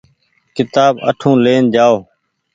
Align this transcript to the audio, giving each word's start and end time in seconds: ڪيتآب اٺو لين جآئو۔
ڪيتآب 0.55 0.93
اٺو 1.09 1.31
لين 1.43 1.63
جآئو۔ 1.73 1.95